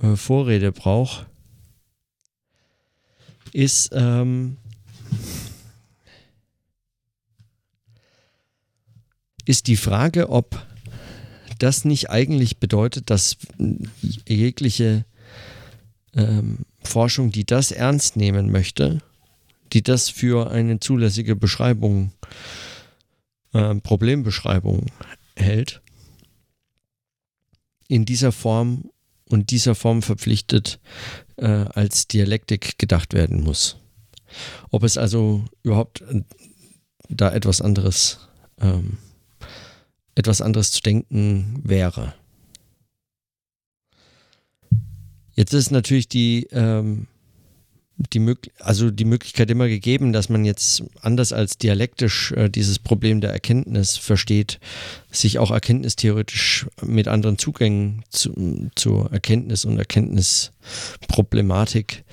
äh, 0.00 0.14
Vorrede 0.14 0.70
brauche, 0.72 1.26
ist, 3.52 3.90
ähm, 3.92 4.58
ist 9.46 9.68
die 9.68 9.76
Frage, 9.76 10.28
ob 10.28 10.66
das 11.58 11.84
nicht 11.84 12.10
eigentlich 12.10 12.58
bedeutet, 12.58 13.08
dass 13.08 13.38
jegliche 14.26 15.06
ähm, 16.14 16.58
Forschung, 16.82 17.30
die 17.30 17.46
das 17.46 17.70
ernst 17.70 18.16
nehmen 18.16 18.50
möchte, 18.50 19.00
die 19.72 19.82
das 19.82 20.10
für 20.10 20.50
eine 20.50 20.80
zulässige 20.80 21.36
Beschreibung, 21.36 22.12
äh, 23.52 23.74
Problembeschreibung 23.76 24.86
hält, 25.36 25.80
in 27.88 28.04
dieser 28.04 28.32
Form 28.32 28.90
und 29.28 29.50
dieser 29.50 29.74
Form 29.74 30.02
verpflichtet 30.02 30.80
äh, 31.36 31.46
als 31.46 32.08
Dialektik 32.08 32.78
gedacht 32.78 33.14
werden 33.14 33.42
muss. 33.42 33.76
Ob 34.70 34.82
es 34.82 34.98
also 34.98 35.44
überhaupt 35.62 36.00
äh, 36.02 36.22
da 37.08 37.32
etwas 37.32 37.60
anderes 37.60 38.28
ähm, 38.60 38.98
etwas 40.16 40.40
anderes 40.40 40.72
zu 40.72 40.80
denken 40.80 41.60
wäre. 41.62 42.14
Jetzt 45.34 45.52
ist 45.52 45.70
natürlich 45.70 46.08
die, 46.08 46.48
ähm, 46.50 47.06
die, 48.12 48.34
also 48.58 48.90
die 48.90 49.04
Möglichkeit 49.04 49.48
immer 49.50 49.68
gegeben, 49.68 50.14
dass 50.14 50.30
man 50.30 50.46
jetzt 50.46 50.82
anders 51.02 51.32
als 51.32 51.58
dialektisch 51.58 52.32
äh, 52.32 52.48
dieses 52.48 52.78
Problem 52.78 53.20
der 53.20 53.32
Erkenntnis 53.32 53.98
versteht, 53.98 54.58
sich 55.10 55.38
auch 55.38 55.50
erkenntnistheoretisch 55.50 56.66
mit 56.82 57.08
anderen 57.08 57.38
Zugängen 57.38 58.02
zu, 58.08 58.70
zur 58.74 59.12
Erkenntnis 59.12 59.66
und 59.66 59.78
Erkenntnisproblematik 59.78 62.04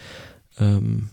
ähm, 0.60 1.08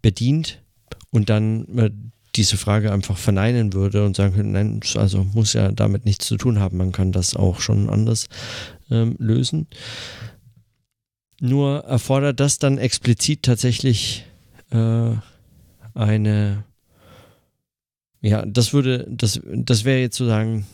bedient 0.00 0.62
und 1.10 1.28
dann 1.28 1.78
äh, 1.78 1.90
diese 2.36 2.56
Frage 2.56 2.92
einfach 2.92 3.16
verneinen 3.16 3.72
würde 3.72 4.04
und 4.04 4.16
sagen 4.16 4.34
könnte, 4.34 4.50
nein, 4.50 4.80
also 4.94 5.24
muss 5.24 5.52
ja 5.52 5.72
damit 5.72 6.04
nichts 6.04 6.26
zu 6.26 6.36
tun 6.36 6.58
haben, 6.58 6.76
man 6.76 6.92
kann 6.92 7.12
das 7.12 7.34
auch 7.34 7.60
schon 7.60 7.88
anders 7.88 8.28
ähm, 8.90 9.16
lösen. 9.18 9.66
Nur 11.40 11.84
erfordert 11.84 12.40
das 12.40 12.58
dann 12.58 12.78
explizit 12.78 13.42
tatsächlich 13.42 14.24
äh, 14.70 15.10
eine, 15.94 16.64
ja, 18.20 18.44
das 18.44 18.72
würde, 18.72 19.06
das, 19.10 19.40
das 19.44 19.84
wäre 19.84 20.00
jetzt 20.00 20.16
sozusagen 20.16 20.66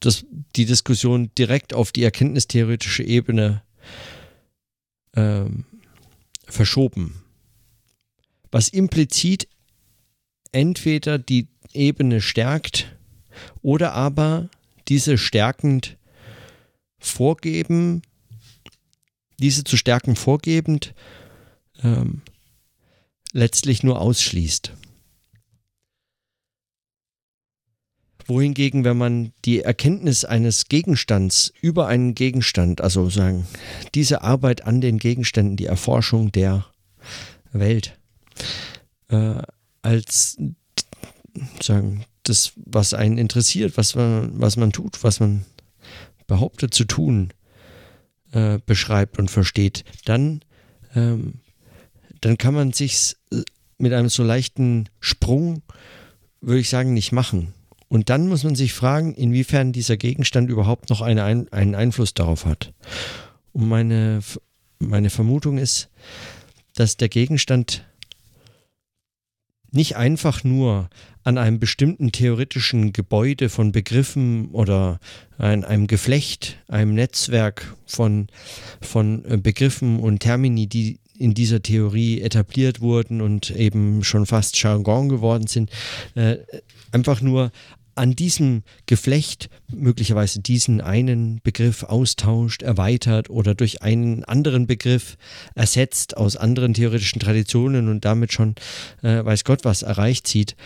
das, 0.00 0.24
die 0.56 0.66
Diskussion 0.66 1.30
direkt 1.38 1.74
auf 1.74 1.92
die 1.92 2.02
erkenntnistheoretische 2.02 3.04
Ebene 3.04 3.62
ähm, 5.14 5.64
verschoben 6.46 7.21
was 8.52 8.68
implizit 8.68 9.48
entweder 10.52 11.18
die 11.18 11.48
Ebene 11.72 12.20
stärkt 12.20 12.94
oder 13.62 13.94
aber 13.94 14.48
diese 14.88 15.18
stärkend 15.18 15.96
vorgeben, 16.98 18.02
diese 19.40 19.64
zu 19.64 19.76
stärken 19.76 20.14
vorgebend, 20.14 20.94
ähm, 21.82 22.20
letztlich 23.32 23.82
nur 23.82 24.00
ausschließt. 24.00 24.74
Wohingegen, 28.26 28.84
wenn 28.84 28.96
man 28.96 29.32
die 29.44 29.62
Erkenntnis 29.62 30.24
eines 30.24 30.66
Gegenstands 30.66 31.52
über 31.60 31.88
einen 31.88 32.14
Gegenstand, 32.14 32.80
also 32.80 33.10
sagen, 33.10 33.46
diese 33.94 34.22
Arbeit 34.22 34.64
an 34.64 34.80
den 34.80 34.98
Gegenständen, 34.98 35.56
die 35.56 35.66
Erforschung 35.66 36.30
der 36.30 36.66
Welt, 37.52 37.98
äh, 39.08 39.42
als 39.82 40.38
sagen, 41.60 42.04
das, 42.24 42.52
was 42.56 42.94
einen 42.94 43.18
interessiert, 43.18 43.76
was 43.76 43.94
man, 43.94 44.40
was 44.40 44.56
man 44.56 44.72
tut, 44.72 45.02
was 45.02 45.20
man 45.20 45.44
behauptet 46.26 46.72
zu 46.74 46.84
tun, 46.84 47.32
äh, 48.32 48.58
beschreibt 48.64 49.18
und 49.18 49.30
versteht, 49.30 49.84
dann, 50.04 50.40
ähm, 50.94 51.40
dann 52.20 52.38
kann 52.38 52.54
man 52.54 52.72
sich 52.72 53.16
mit 53.78 53.92
einem 53.92 54.08
so 54.08 54.22
leichten 54.22 54.88
Sprung, 55.00 55.62
würde 56.40 56.60
ich 56.60 56.68
sagen, 56.68 56.94
nicht 56.94 57.12
machen. 57.12 57.52
Und 57.88 58.08
dann 58.08 58.28
muss 58.28 58.44
man 58.44 58.54
sich 58.54 58.72
fragen, 58.72 59.12
inwiefern 59.14 59.72
dieser 59.72 59.96
Gegenstand 59.96 60.48
überhaupt 60.48 60.88
noch 60.88 61.02
eine, 61.02 61.24
einen 61.24 61.74
Einfluss 61.74 62.14
darauf 62.14 62.46
hat. 62.46 62.72
Und 63.52 63.68
meine, 63.68 64.20
meine 64.78 65.10
Vermutung 65.10 65.58
ist, 65.58 65.90
dass 66.74 66.96
der 66.96 67.10
Gegenstand 67.10 67.84
nicht 69.72 69.96
einfach 69.96 70.44
nur 70.44 70.88
an 71.24 71.38
einem 71.38 71.58
bestimmten 71.58 72.12
theoretischen 72.12 72.92
Gebäude 72.92 73.48
von 73.48 73.72
Begriffen 73.72 74.48
oder 74.50 74.98
an 75.38 75.64
einem 75.64 75.86
Geflecht, 75.86 76.58
einem 76.68 76.94
Netzwerk 76.94 77.74
von, 77.86 78.28
von 78.80 79.24
äh, 79.24 79.36
Begriffen 79.36 80.00
und 80.00 80.20
Termini, 80.20 80.66
die 80.66 80.98
in 81.18 81.34
dieser 81.34 81.62
Theorie 81.62 82.20
etabliert 82.20 82.80
wurden 82.80 83.20
und 83.20 83.50
eben 83.50 84.02
schon 84.02 84.26
fast 84.26 84.60
Jargon 84.60 85.08
geworden 85.08 85.46
sind, 85.46 85.70
äh, 86.14 86.38
einfach 86.90 87.20
nur 87.20 87.52
an 87.94 88.16
diesem 88.16 88.62
Geflecht 88.86 89.50
möglicherweise 89.68 90.40
diesen 90.40 90.80
einen 90.80 91.40
Begriff 91.42 91.82
austauscht, 91.82 92.62
erweitert 92.62 93.30
oder 93.30 93.54
durch 93.54 93.82
einen 93.82 94.24
anderen 94.24 94.66
Begriff 94.66 95.16
ersetzt 95.54 96.16
aus 96.16 96.36
anderen 96.36 96.74
theoretischen 96.74 97.20
Traditionen 97.20 97.88
und 97.88 98.04
damit 98.04 98.32
schon 98.32 98.54
äh, 99.02 99.24
weiß 99.24 99.44
Gott 99.44 99.64
was 99.64 99.82
erreicht 99.82 100.26
sieht, 100.26 100.56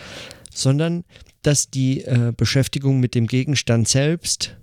sondern 0.53 1.03
dass 1.41 1.69
die 1.69 2.01
äh, 2.03 2.33
Beschäftigung 2.35 2.99
mit 2.99 3.15
dem 3.15 3.27
Gegenstand 3.27 3.87
selbst, 3.87 4.55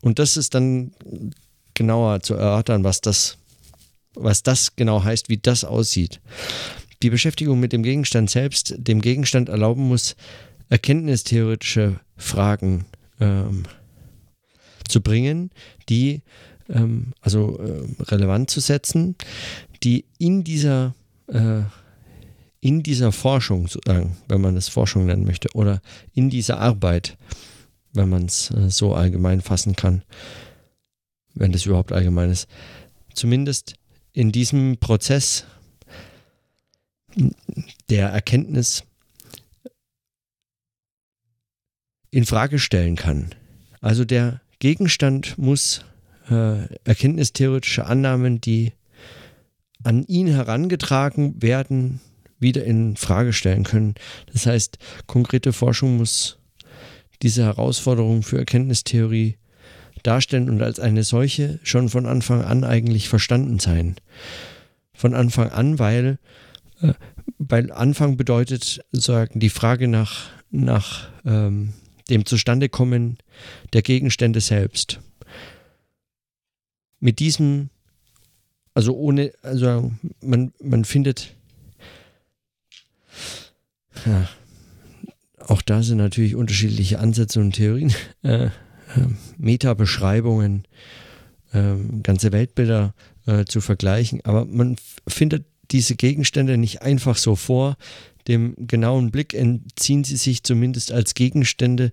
und 0.00 0.18
das 0.18 0.36
ist 0.36 0.54
dann 0.54 0.92
genauer 1.74 2.20
zu 2.20 2.34
erörtern, 2.34 2.84
was 2.84 3.00
das, 3.00 3.38
was 4.14 4.42
das 4.42 4.76
genau 4.76 5.02
heißt, 5.02 5.28
wie 5.28 5.38
das 5.38 5.64
aussieht. 5.64 6.20
Die 7.02 7.10
Beschäftigung 7.10 7.60
mit 7.60 7.72
dem 7.72 7.82
Gegenstand 7.82 8.30
selbst 8.30 8.74
dem 8.78 9.00
Gegenstand 9.00 9.48
erlauben 9.48 9.88
muss, 9.88 10.16
erkenntnistheoretische 10.68 12.00
Fragen 12.16 12.86
ähm, 13.20 13.64
zu 14.88 15.00
bringen, 15.00 15.50
die 15.88 16.22
ähm, 16.68 17.12
also 17.20 17.58
äh, 17.58 18.02
relevant 18.04 18.50
zu 18.50 18.60
setzen, 18.60 19.16
die 19.82 20.04
in 20.18 20.44
dieser 20.44 20.94
äh, 21.28 21.62
in 22.60 22.82
dieser 22.82 23.12
Forschung, 23.12 23.68
wenn 23.84 24.40
man 24.40 24.56
es 24.56 24.68
Forschung 24.68 25.04
nennen 25.04 25.26
möchte, 25.26 25.48
oder 25.52 25.82
in 26.14 26.30
dieser 26.30 26.60
Arbeit, 26.60 27.18
wenn 27.92 28.08
man 28.08 28.24
es 28.24 28.50
äh, 28.52 28.70
so 28.70 28.94
allgemein 28.94 29.42
fassen 29.42 29.76
kann, 29.76 30.02
wenn 31.34 31.52
das 31.52 31.66
überhaupt 31.66 31.92
allgemein 31.92 32.30
ist, 32.30 32.48
zumindest 33.12 33.74
in 34.14 34.32
diesem 34.32 34.78
Prozess 34.78 35.44
der 37.90 38.08
Erkenntnis 38.08 38.84
in 42.14 42.26
Frage 42.26 42.60
stellen 42.60 42.94
kann. 42.94 43.34
Also 43.80 44.04
der 44.04 44.40
Gegenstand 44.60 45.36
muss 45.36 45.84
äh, 46.30 46.72
erkenntnistheoretische 46.84 47.86
Annahmen, 47.86 48.40
die 48.40 48.72
an 49.82 50.04
ihn 50.04 50.28
herangetragen 50.28 51.42
werden, 51.42 52.00
wieder 52.38 52.64
in 52.64 52.94
Frage 52.96 53.32
stellen 53.32 53.64
können. 53.64 53.96
Das 54.32 54.46
heißt, 54.46 54.78
konkrete 55.08 55.52
Forschung 55.52 55.96
muss 55.96 56.38
diese 57.20 57.42
Herausforderung 57.42 58.22
für 58.22 58.38
Erkenntnistheorie 58.38 59.36
darstellen 60.04 60.48
und 60.48 60.62
als 60.62 60.78
eine 60.78 61.02
solche 61.02 61.58
schon 61.64 61.88
von 61.88 62.06
Anfang 62.06 62.42
an 62.42 62.62
eigentlich 62.62 63.08
verstanden 63.08 63.58
sein. 63.58 63.96
Von 64.92 65.14
Anfang 65.14 65.50
an, 65.50 65.80
weil, 65.80 66.20
äh, 66.80 66.92
weil 67.38 67.72
Anfang 67.72 68.16
bedeutet 68.16 68.84
sozusagen 68.92 69.40
die 69.40 69.50
Frage 69.50 69.88
nach, 69.88 70.28
nach 70.52 71.08
ähm, 71.24 71.72
dem 72.10 72.26
Zustandekommen 72.26 73.18
der 73.72 73.82
Gegenstände 73.82 74.40
selbst. 74.40 75.00
Mit 77.00 77.18
diesem, 77.18 77.70
also 78.74 78.94
ohne, 78.94 79.32
also 79.42 79.92
man, 80.20 80.52
man 80.62 80.84
findet, 80.84 81.34
ja, 84.06 84.28
auch 85.38 85.62
da 85.62 85.82
sind 85.82 85.98
natürlich 85.98 86.34
unterschiedliche 86.34 86.98
Ansätze 86.98 87.40
und 87.40 87.52
Theorien, 87.52 87.92
äh, 88.22 88.46
äh, 88.46 88.50
Metabeschreibungen, 89.36 90.64
äh, 91.52 91.74
ganze 92.02 92.32
Weltbilder 92.32 92.94
äh, 93.26 93.44
zu 93.44 93.60
vergleichen, 93.60 94.20
aber 94.24 94.44
man 94.44 94.76
findet 95.06 95.46
diese 95.70 95.96
Gegenstände 95.96 96.58
nicht 96.58 96.82
einfach 96.82 97.16
so 97.16 97.36
vor, 97.36 97.76
dem 98.28 98.54
genauen 98.56 99.10
Blick 99.10 99.34
entziehen 99.34 100.04
sie 100.04 100.16
sich 100.16 100.42
zumindest 100.42 100.92
als 100.92 101.14
Gegenstände 101.14 101.92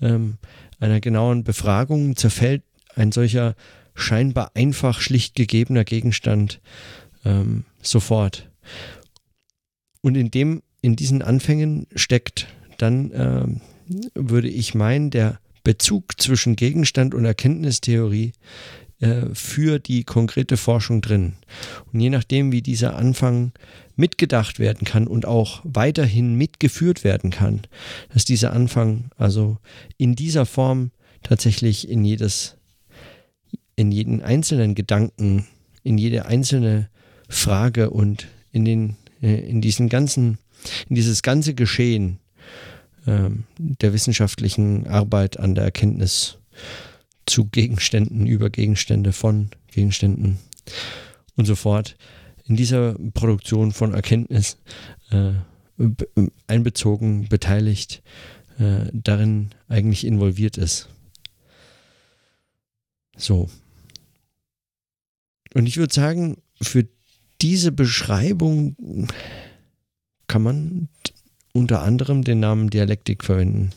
ähm, 0.00 0.38
einer 0.80 1.00
genauen 1.00 1.44
Befragung. 1.44 2.16
Zerfällt 2.16 2.62
ein 2.94 3.12
solcher 3.12 3.54
scheinbar 3.94 4.52
einfach 4.54 5.00
schlicht 5.00 5.34
gegebener 5.34 5.84
Gegenstand 5.84 6.60
ähm, 7.24 7.64
sofort. 7.82 8.50
Und 10.00 10.16
in 10.16 10.30
dem, 10.30 10.62
in 10.80 10.96
diesen 10.96 11.22
Anfängen 11.22 11.86
steckt 11.94 12.48
dann, 12.78 13.10
ähm, 13.14 13.60
würde 14.14 14.48
ich 14.48 14.74
meinen, 14.74 15.10
der 15.10 15.38
Bezug 15.64 16.20
zwischen 16.20 16.56
Gegenstand 16.56 17.14
und 17.14 17.24
Erkenntnistheorie 17.24 18.32
äh, 19.02 19.34
für 19.34 19.80
die 19.80 20.04
konkrete 20.04 20.56
Forschung 20.56 21.00
drin. 21.00 21.32
Und 21.92 21.98
je 21.98 22.08
nachdem, 22.08 22.52
wie 22.52 22.62
dieser 22.62 22.94
Anfang 22.94 23.50
mitgedacht 23.96 24.60
werden 24.60 24.86
kann 24.86 25.08
und 25.08 25.26
auch 25.26 25.60
weiterhin 25.64 26.36
mitgeführt 26.36 27.02
werden 27.02 27.30
kann, 27.30 27.62
dass 28.14 28.24
dieser 28.24 28.52
Anfang 28.52 29.10
also 29.16 29.58
in 29.98 30.14
dieser 30.14 30.46
Form 30.46 30.92
tatsächlich 31.24 31.88
in 31.88 32.04
jedes, 32.04 32.56
in 33.74 33.90
jeden 33.90 34.22
einzelnen 34.22 34.76
Gedanken, 34.76 35.48
in 35.82 35.98
jede 35.98 36.26
einzelne 36.26 36.88
Frage 37.28 37.90
und 37.90 38.28
in 38.52 38.64
den, 38.64 38.96
äh, 39.20 39.34
in 39.34 39.60
diesen 39.60 39.88
ganzen, 39.88 40.38
in 40.88 40.94
dieses 40.94 41.22
ganze 41.22 41.54
Geschehen 41.54 42.20
äh, 43.06 43.30
der 43.58 43.92
wissenschaftlichen 43.92 44.86
Arbeit 44.86 45.40
an 45.40 45.56
der 45.56 45.64
Erkenntnis 45.64 46.38
zu 47.32 47.46
Gegenständen, 47.46 48.26
über 48.26 48.50
Gegenstände, 48.50 49.12
von 49.12 49.48
Gegenständen 49.68 50.36
und 51.34 51.46
so 51.46 51.54
fort 51.54 51.96
in 52.44 52.56
dieser 52.56 52.94
Produktion 53.14 53.72
von 53.72 53.94
Erkenntnis 53.94 54.58
äh, 55.10 55.32
einbezogen, 56.46 57.28
beteiligt, 57.30 58.02
äh, 58.58 58.90
darin 58.92 59.50
eigentlich 59.68 60.04
involviert 60.06 60.58
ist. 60.58 60.90
So. 63.16 63.48
Und 65.54 65.66
ich 65.66 65.78
würde 65.78 65.94
sagen, 65.94 66.36
für 66.60 66.86
diese 67.40 67.72
Beschreibung 67.72 69.08
kann 70.26 70.42
man 70.42 70.88
unter 71.54 71.80
anderem 71.80 72.24
den 72.24 72.40
Namen 72.40 72.68
Dialektik 72.68 73.24
verwenden. 73.24 73.70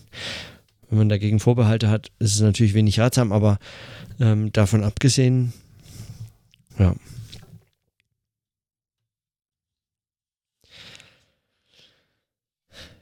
Wenn 0.90 1.00
man 1.00 1.10
dagegen 1.10 1.40
Vorbehalte 1.40 1.90
hat, 1.90 2.12
ist 2.20 2.36
es 2.36 2.42
natürlich 2.42 2.74
wenig 2.74 3.00
ratsam, 3.00 3.32
aber 3.32 3.60
ähm, 4.20 4.52
davon 4.54 4.84
abgesehen, 4.84 5.54
ja. 6.78 6.96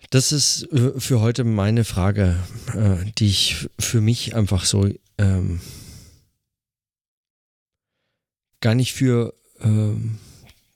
Das 0.10 0.32
ist 0.32 0.72
äh, 0.72 1.00
für 1.00 1.22
heute 1.22 1.44
meine 1.44 1.84
Frage, 1.84 2.38
äh, 2.76 3.12
die 3.18 3.26
ich 3.26 3.68
für 3.80 4.00
mich 4.00 4.36
einfach 4.36 4.64
so 4.64 4.88
ähm, 5.18 5.60
gar 8.62 8.76
nicht 8.76 8.94
für 8.94 9.34
ähm, 9.60 10.20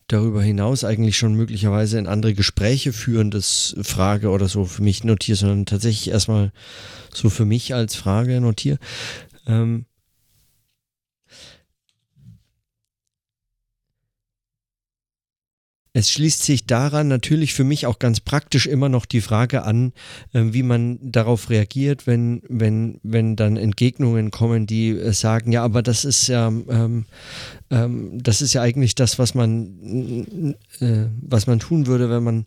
darüber 0.08 0.42
hinaus 0.42 0.84
eigentlich 0.84 1.18
schon 1.18 1.34
möglicherweise 1.34 2.00
in 2.00 2.08
andere 2.08 2.34
Gespräche 2.34 2.94
führendes 2.94 3.76
Frage 3.82 4.30
oder 4.30 4.48
so 4.48 4.66
für 4.66 4.84
mich 4.84 5.04
notiere, 5.04 5.38
sondern 5.38 5.66
tatsächlich 5.66 6.10
erstmal 6.10 6.52
so 7.14 7.30
für 7.30 7.46
mich 7.46 7.74
als 7.74 7.96
Frage 7.96 8.40
notiere. 8.40 8.80
Ähm, 9.48 9.86
Es 15.98 16.12
schließt 16.12 16.44
sich 16.44 16.68
daran 16.68 17.08
natürlich 17.08 17.56
für 17.56 17.64
mich 17.64 17.88
auch 17.88 17.98
ganz 17.98 18.20
praktisch 18.20 18.68
immer 18.68 18.88
noch 18.88 19.08
die 19.08 19.20
Frage 19.20 19.64
an, 19.64 19.94
äh, 20.32 20.44
wie 20.52 20.62
man 20.62 21.00
darauf 21.02 21.50
reagiert, 21.50 22.06
wenn, 22.06 22.44
wenn, 22.48 23.00
wenn 23.02 23.36
dann 23.36 23.58
Entgegnungen 23.58 24.30
kommen, 24.30 24.68
die 24.68 24.90
äh, 24.90 25.12
sagen, 25.12 25.52
ja, 25.52 25.64
aber 25.64 25.82
das 25.82 26.06
ist 26.06 26.28
ja, 26.28 26.50
ähm, 26.50 27.06
ähm, 27.72 28.12
das 28.22 28.44
ist 28.44 28.54
ja 28.54 28.62
eigentlich 28.62 28.94
das, 28.94 29.18
was 29.18 29.34
man, 29.34 30.54
äh, 30.82 31.08
was 31.20 31.48
man 31.48 31.58
tun 31.58 31.88
würde, 31.88 32.12
wenn 32.12 32.24
man, 32.24 32.46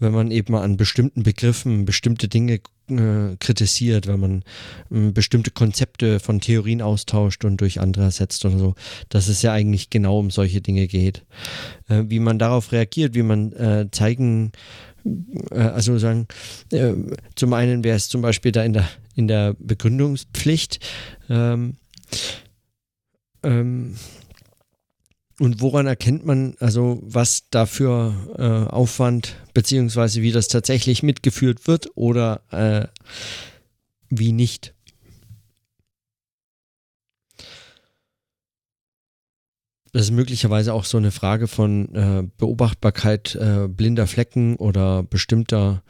wenn 0.00 0.12
man 0.12 0.30
eben 0.30 0.54
an 0.56 0.76
bestimmten 0.76 1.22
Begriffen 1.22 1.84
bestimmte 1.84 2.26
Dinge 2.26 2.60
äh, 2.88 3.36
kritisiert, 3.38 4.06
wenn 4.06 4.20
man 4.20 4.44
äh, 4.90 5.12
bestimmte 5.12 5.50
Konzepte 5.50 6.18
von 6.18 6.40
Theorien 6.40 6.82
austauscht 6.82 7.44
und 7.44 7.60
durch 7.60 7.80
andere 7.80 8.04
ersetzt 8.04 8.44
oder 8.44 8.58
so, 8.58 8.74
dass 9.08 9.28
es 9.28 9.42
ja 9.42 9.52
eigentlich 9.52 9.90
genau 9.90 10.18
um 10.18 10.30
solche 10.30 10.60
Dinge 10.60 10.88
geht. 10.88 11.24
Äh, 11.88 12.04
wie 12.08 12.18
man 12.18 12.38
darauf 12.38 12.72
reagiert, 12.72 13.14
wie 13.14 13.22
man 13.22 13.52
äh, 13.52 13.88
zeigen, 13.92 14.52
äh, 15.50 15.58
also 15.58 15.98
sagen, 15.98 16.26
äh, 16.72 16.94
zum 17.36 17.52
einen 17.52 17.84
wäre 17.84 17.96
es 17.96 18.08
zum 18.08 18.22
Beispiel 18.22 18.52
da 18.52 18.64
in 18.64 18.72
der, 18.72 18.88
in 19.14 19.28
der 19.28 19.54
Begründungspflicht, 19.58 20.80
ähm, 21.28 21.76
ähm, 23.42 23.94
und 25.40 25.62
woran 25.62 25.86
erkennt 25.86 26.26
man 26.26 26.54
also, 26.60 26.98
was 27.02 27.48
dafür 27.48 28.14
äh, 28.36 28.70
Aufwand 28.70 29.36
beziehungsweise 29.54 30.20
wie 30.20 30.32
das 30.32 30.48
tatsächlich 30.48 31.02
mitgeführt 31.02 31.66
wird 31.66 31.88
oder 31.94 32.42
äh, 32.50 32.86
wie 34.10 34.32
nicht? 34.32 34.74
Das 39.92 40.02
ist 40.02 40.10
möglicherweise 40.10 40.74
auch 40.74 40.84
so 40.84 40.98
eine 40.98 41.10
Frage 41.10 41.48
von 41.48 41.94
äh, 41.94 42.22
Beobachtbarkeit 42.36 43.34
äh, 43.34 43.66
blinder 43.66 44.06
Flecken 44.06 44.56
oder 44.56 45.02
bestimmter 45.02 45.82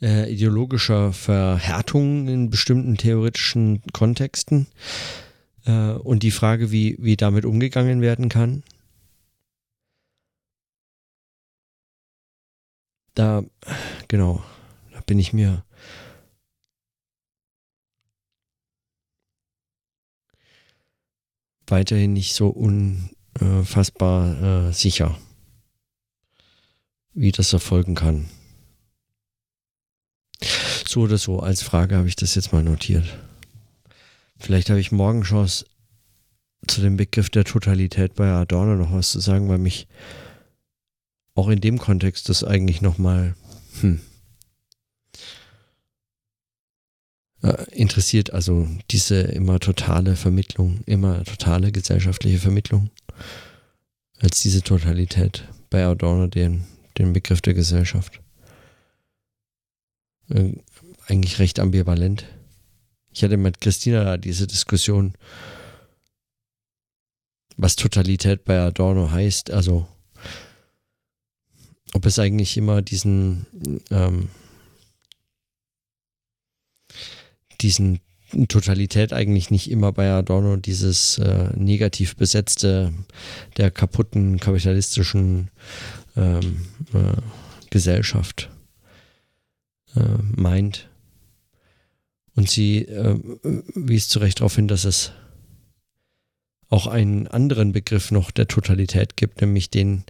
äh, 0.00 0.32
ideologischer 0.32 1.12
Verhärtungen 1.12 2.28
in 2.28 2.48
bestimmten 2.48 2.96
theoretischen 2.96 3.82
Kontexten 3.92 4.68
äh, 5.66 5.90
und 5.90 6.22
die 6.22 6.30
Frage, 6.30 6.72
wie, 6.72 6.96
wie 6.98 7.16
damit 7.16 7.44
umgegangen 7.44 8.00
werden 8.00 8.30
kann. 8.30 8.62
Da, 13.16 13.42
genau, 14.08 14.44
da 14.92 15.00
bin 15.00 15.18
ich 15.18 15.32
mir 15.32 15.64
weiterhin 21.66 22.12
nicht 22.12 22.34
so 22.34 22.48
unfassbar 22.48 24.68
äh, 24.68 24.72
sicher, 24.72 25.18
wie 27.14 27.32
das 27.32 27.52
erfolgen 27.52 27.94
kann. 27.94 28.28
So 30.86 31.02
oder 31.02 31.18
so, 31.18 31.40
als 31.40 31.62
Frage 31.62 31.96
habe 31.96 32.08
ich 32.08 32.16
das 32.16 32.34
jetzt 32.34 32.52
mal 32.52 32.62
notiert. 32.62 33.18
Vielleicht 34.38 34.68
habe 34.68 34.80
ich 34.80 34.92
morgen 34.92 35.22
Chance, 35.22 35.64
zu 36.66 36.80
dem 36.80 36.96
Begriff 36.96 37.30
der 37.30 37.44
Totalität 37.44 38.14
bei 38.14 38.30
Adorno 38.30 38.76
noch 38.76 38.92
was 38.92 39.10
zu 39.10 39.20
sagen, 39.20 39.48
weil 39.48 39.58
mich 39.58 39.88
auch 41.36 41.48
in 41.48 41.60
dem 41.60 41.78
Kontext 41.78 42.28
das 42.28 42.42
eigentlich 42.42 42.80
nochmal 42.80 43.36
hm, 43.80 44.00
äh, 47.42 47.64
interessiert. 47.72 48.32
Also 48.32 48.66
diese 48.90 49.20
immer 49.20 49.60
totale 49.60 50.16
Vermittlung, 50.16 50.80
immer 50.86 51.22
totale 51.24 51.70
gesellschaftliche 51.70 52.38
Vermittlung 52.38 52.90
als 54.18 54.42
diese 54.42 54.62
Totalität 54.62 55.44
bei 55.70 55.84
Adorno, 55.84 56.26
den, 56.26 56.64
den 56.98 57.12
Begriff 57.12 57.42
der 57.42 57.54
Gesellschaft. 57.54 58.20
Äh, 60.30 60.54
eigentlich 61.06 61.38
recht 61.38 61.60
ambivalent. 61.60 62.24
Ich 63.12 63.22
hatte 63.22 63.36
mit 63.36 63.60
Christina 63.60 64.04
da 64.04 64.16
diese 64.16 64.46
Diskussion, 64.46 65.14
was 67.56 67.76
Totalität 67.76 68.44
bei 68.44 68.58
Adorno 68.58 69.10
heißt. 69.10 69.50
Also, 69.50 69.86
ob 71.92 72.06
es 72.06 72.18
eigentlich 72.18 72.56
immer 72.56 72.82
diesen, 72.82 73.46
ähm, 73.90 74.28
diesen 77.60 78.00
Totalität 78.48 79.12
eigentlich 79.12 79.50
nicht 79.50 79.70
immer 79.70 79.92
bei 79.92 80.10
Adorno 80.10 80.56
dieses 80.56 81.18
äh, 81.18 81.50
negativ 81.56 82.16
besetzte 82.16 82.92
der 83.56 83.70
kaputten 83.70 84.40
kapitalistischen 84.40 85.50
ähm, 86.16 86.66
äh, 86.92 87.20
Gesellschaft 87.70 88.50
äh, 89.94 90.00
meint. 90.34 90.88
Und 92.34 92.50
sie 92.50 92.82
äh, 92.82 93.18
wies 93.74 94.08
zu 94.08 94.18
Recht 94.18 94.40
darauf 94.40 94.56
hin, 94.56 94.68
dass 94.68 94.84
es 94.84 95.12
auch 96.68 96.86
einen 96.86 97.28
anderen 97.28 97.72
Begriff 97.72 98.10
noch 98.10 98.30
der 98.30 98.48
Totalität 98.48 99.16
gibt, 99.16 99.40
nämlich 99.40 99.70
den 99.70 100.04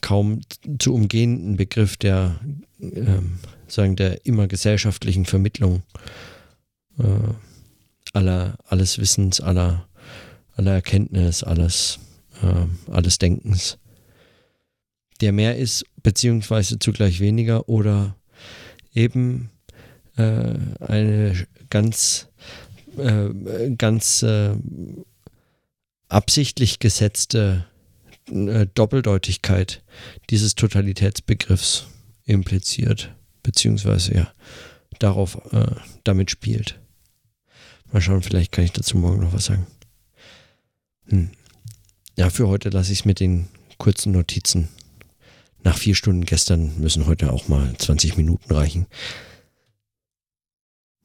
kaum 0.00 0.40
zu 0.78 0.94
umgehenden 0.94 1.56
Begriff 1.56 1.96
der, 1.96 2.40
ähm, 2.80 3.38
sagen, 3.68 3.96
der 3.96 4.24
immer 4.26 4.48
gesellschaftlichen 4.48 5.24
Vermittlung 5.24 5.82
äh, 6.98 7.04
aller, 8.12 8.56
alles 8.66 8.98
Wissens, 8.98 9.40
aller, 9.40 9.86
aller 10.56 10.72
Erkenntnis, 10.72 11.42
alles, 11.42 11.98
äh, 12.42 12.92
alles 12.92 13.18
Denkens, 13.18 13.78
der 15.20 15.32
mehr 15.32 15.56
ist, 15.56 15.84
beziehungsweise 16.02 16.78
zugleich 16.78 17.20
weniger 17.20 17.68
oder 17.68 18.16
eben 18.94 19.50
äh, 20.16 20.54
eine 20.80 21.46
ganz, 21.68 22.28
äh, 22.96 23.70
ganz 23.76 24.22
äh, 24.22 24.54
absichtlich 26.08 26.78
gesetzte 26.78 27.66
äh, 28.30 28.66
Doppeldeutigkeit 28.74 29.82
dieses 30.30 30.54
Totalitätsbegriffs 30.54 31.86
impliziert, 32.24 33.14
beziehungsweise 33.42 34.14
ja 34.14 34.32
darauf 34.98 35.52
äh, 35.52 35.74
damit 36.04 36.30
spielt. 36.30 36.78
Mal 37.92 38.00
schauen, 38.00 38.22
vielleicht 38.22 38.52
kann 38.52 38.64
ich 38.64 38.72
dazu 38.72 38.96
morgen 38.96 39.20
noch 39.20 39.32
was 39.32 39.46
sagen. 39.46 39.66
Hm. 41.06 41.30
Ja, 42.16 42.30
für 42.30 42.48
heute 42.48 42.68
lasse 42.68 42.92
ich 42.92 43.00
es 43.00 43.04
mit 43.04 43.18
den 43.18 43.48
kurzen 43.78 44.12
Notizen. 44.12 44.68
Nach 45.62 45.76
vier 45.76 45.94
Stunden 45.94 46.24
gestern 46.24 46.78
müssen 46.78 47.06
heute 47.06 47.32
auch 47.32 47.48
mal 47.48 47.74
20 47.76 48.16
Minuten 48.16 48.52
reichen. 48.52 48.86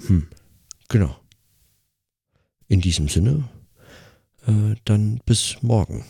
Hm, 0.06 0.28
genau. 0.88 1.18
In 2.68 2.82
diesem 2.82 3.10
Sinne, 3.10 3.50
äh, 4.48 4.76
dann 4.86 5.20
bis 5.26 5.58
morgen. 5.62 6.06